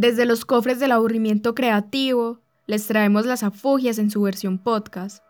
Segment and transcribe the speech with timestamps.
[0.00, 5.22] Desde los cofres del aburrimiento creativo, les traemos las afugias en su versión podcast,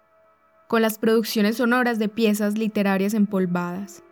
[0.69, 4.05] con las producciones sonoras de piezas literarias empolvadas.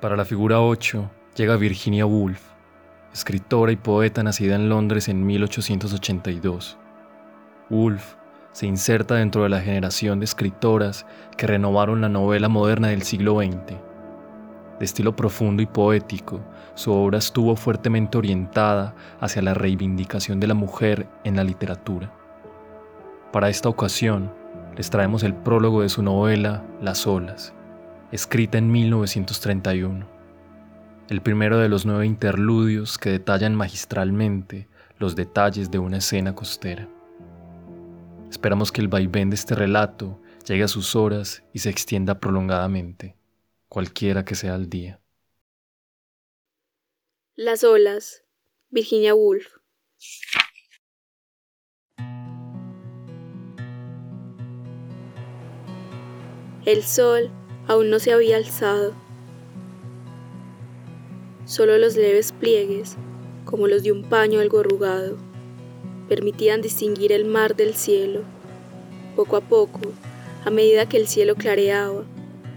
[0.00, 2.40] Para la figura 8 llega Virginia Woolf,
[3.12, 6.78] escritora y poeta nacida en Londres en 1882.
[7.68, 8.14] Woolf
[8.52, 11.04] se inserta dentro de la generación de escritoras
[11.36, 13.89] que renovaron la novela moderna del siglo XX.
[14.80, 16.40] De estilo profundo y poético,
[16.74, 22.10] su obra estuvo fuertemente orientada hacia la reivindicación de la mujer en la literatura.
[23.30, 24.32] Para esta ocasión,
[24.78, 27.52] les traemos el prólogo de su novela Las olas,
[28.10, 30.06] escrita en 1931,
[31.10, 34.66] el primero de los nueve interludios que detallan magistralmente
[34.98, 36.88] los detalles de una escena costera.
[38.30, 43.19] Esperamos que el vaivén de este relato llegue a sus horas y se extienda prolongadamente,
[43.70, 45.00] cualquiera que sea el día.
[47.36, 48.24] Las olas,
[48.68, 49.46] Virginia Woolf.
[56.66, 57.30] El sol
[57.68, 58.92] aún no se había alzado.
[61.44, 62.96] Solo los leves pliegues,
[63.44, 65.16] como los de un paño algo arrugado,
[66.08, 68.24] permitían distinguir el mar del cielo.
[69.14, 69.80] Poco a poco,
[70.44, 72.04] a medida que el cielo clareaba,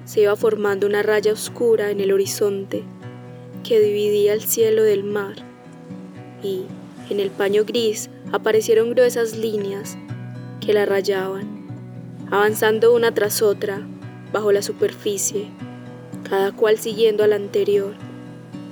[0.05, 2.83] se iba formando una raya oscura en el horizonte
[3.63, 5.35] que dividía el cielo del mar,
[6.43, 6.63] y
[7.09, 9.97] en el paño gris aparecieron gruesas líneas
[10.59, 11.67] que la rayaban,
[12.29, 13.81] avanzando una tras otra
[14.33, 15.47] bajo la superficie,
[16.27, 17.93] cada cual siguiendo a la anterior,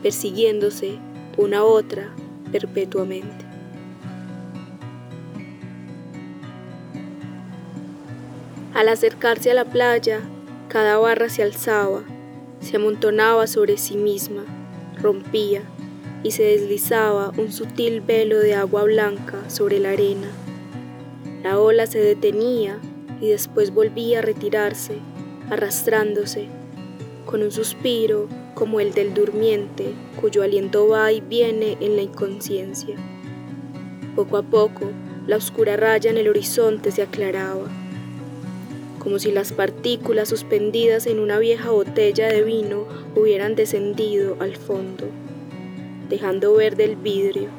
[0.02, 0.98] persiguiéndose
[1.38, 2.14] una a otra
[2.52, 3.46] perpetuamente.
[8.74, 10.22] Al acercarse a la playa,
[10.72, 12.06] cada barra se alzaba,
[12.62, 14.46] se amontonaba sobre sí misma
[15.02, 15.64] rompía
[16.24, 20.30] y se deslizaba un sutil velo de agua blanca sobre la arena.
[21.44, 22.80] La ola se detenía
[23.20, 25.00] y después volvía a retirarse,
[25.50, 26.48] arrastrándose,
[27.26, 32.96] con un suspiro como el del durmiente cuyo aliento va y viene en la inconsciencia.
[34.16, 34.90] Poco a poco,
[35.28, 37.68] la oscura raya en el horizonte se aclaraba,
[39.02, 42.86] como si las partículas suspendidas en una vieja botella de vino
[43.16, 45.06] hubieran descendido al fondo,
[46.08, 47.50] dejando ver del vidrio.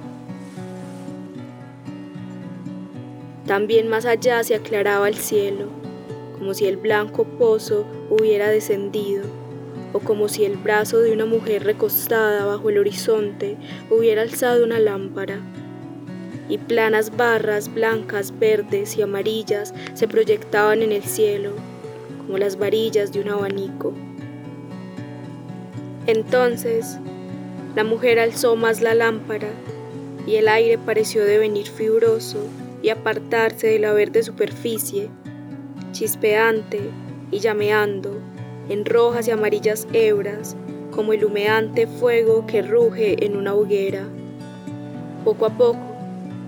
[3.44, 5.66] También más allá se aclaraba el cielo,
[6.38, 9.24] como si el blanco pozo hubiera descendido,
[9.92, 13.56] o como si el brazo de una mujer recostada bajo el horizonte
[13.90, 15.40] hubiera alzado una lámpara
[16.48, 21.52] y planas barras blancas, verdes y amarillas se proyectaban en el cielo,
[22.26, 23.92] como las varillas de un abanico.
[26.06, 26.98] Entonces,
[27.76, 29.48] la mujer alzó más la lámpara
[30.26, 32.38] y el aire pareció devenir fibroso
[32.82, 35.08] y apartarse de la verde superficie,
[35.92, 36.80] chispeante
[37.30, 38.20] y llameando
[38.68, 40.56] en rojas y amarillas hebras,
[40.90, 44.06] como el humeante fuego que ruge en una hoguera.
[45.24, 45.78] Poco a poco,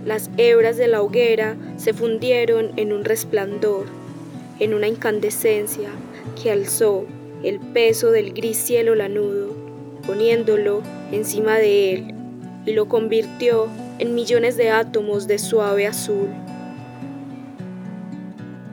[0.04, 3.86] las hebras de la hoguera se fundieron en un resplandor,
[4.60, 5.88] en una incandescencia
[6.40, 7.06] que alzó
[7.42, 9.54] el peso del gris cielo lanudo,
[10.06, 10.82] poniéndolo
[11.12, 12.14] encima de él
[12.66, 16.28] y lo convirtió en millones de átomos de suave azul.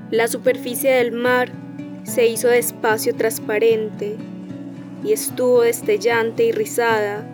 [0.10, 1.52] La superficie del mar
[2.04, 4.18] se hizo despacio transparente
[5.04, 7.26] y estuvo destellante y rizada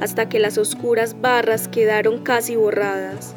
[0.00, 3.34] hasta que las oscuras barras quedaron casi borradas.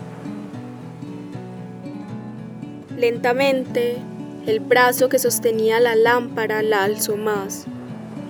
[2.99, 3.95] Lentamente,
[4.45, 7.63] el brazo que sostenía la lámpara la alzó más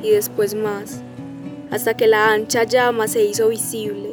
[0.03, 1.02] y después más,
[1.72, 4.12] hasta que la ancha llama se hizo visible.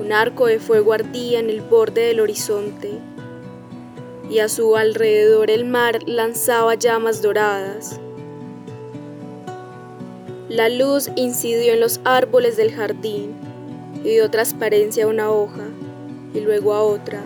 [0.00, 2.92] Un arco de fuego ardía en el borde del horizonte
[4.30, 8.00] y a su alrededor el mar lanzaba llamas doradas.
[10.48, 13.34] La luz incidió en los árboles del jardín
[14.02, 15.66] y dio transparencia a una hoja
[16.32, 17.20] y luego a otra.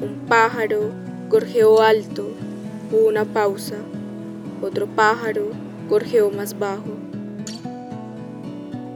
[0.00, 2.26] Un pájaro gorjeó alto,
[2.90, 3.76] hubo una pausa,
[4.60, 5.44] otro pájaro
[5.88, 6.90] gorjeó más bajo.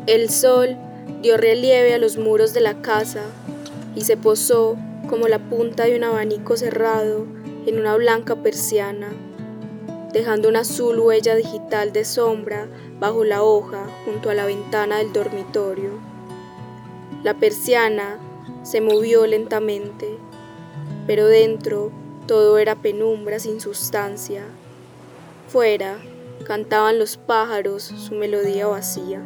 [0.08, 0.76] El sol
[1.22, 3.22] dio relieve a los muros de la casa
[3.94, 4.76] y se posó
[5.08, 7.24] como la punta de un abanico cerrado
[7.66, 9.12] en una blanca persiana,
[10.12, 12.66] dejando una azul huella digital de sombra
[12.98, 16.00] bajo la hoja junto a la ventana del dormitorio.
[17.22, 18.18] La persiana
[18.64, 20.18] se movió lentamente,
[21.06, 21.92] pero dentro
[22.26, 24.44] todo era penumbra sin sustancia.
[25.48, 25.98] Fuera
[26.44, 29.22] cantaban los pájaros su melodía vacía.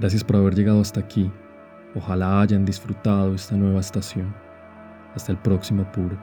[0.00, 1.30] Gracias por haber llegado hasta aquí.
[1.94, 4.34] Ojalá hayan disfrutado esta nueva estación.
[5.14, 6.16] Hasta el próximo puro.